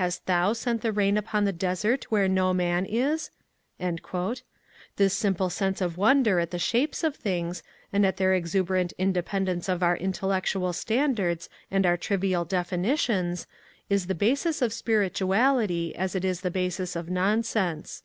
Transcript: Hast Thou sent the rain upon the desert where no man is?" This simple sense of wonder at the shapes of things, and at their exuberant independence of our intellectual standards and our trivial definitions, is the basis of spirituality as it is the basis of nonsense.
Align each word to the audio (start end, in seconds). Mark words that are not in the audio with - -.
Hast 0.00 0.24
Thou 0.24 0.54
sent 0.54 0.80
the 0.80 0.90
rain 0.90 1.18
upon 1.18 1.44
the 1.44 1.52
desert 1.52 2.04
where 2.04 2.28
no 2.28 2.54
man 2.54 2.86
is?" 2.86 3.30
This 4.96 5.12
simple 5.12 5.50
sense 5.50 5.82
of 5.82 5.98
wonder 5.98 6.40
at 6.40 6.50
the 6.50 6.58
shapes 6.58 7.04
of 7.04 7.14
things, 7.14 7.62
and 7.92 8.06
at 8.06 8.16
their 8.16 8.32
exuberant 8.32 8.94
independence 8.96 9.68
of 9.68 9.82
our 9.82 9.98
intellectual 9.98 10.72
standards 10.72 11.50
and 11.70 11.84
our 11.84 11.98
trivial 11.98 12.46
definitions, 12.46 13.46
is 13.90 14.06
the 14.06 14.14
basis 14.14 14.62
of 14.62 14.72
spirituality 14.72 15.94
as 15.94 16.14
it 16.14 16.24
is 16.24 16.40
the 16.40 16.50
basis 16.50 16.96
of 16.96 17.10
nonsense. 17.10 18.02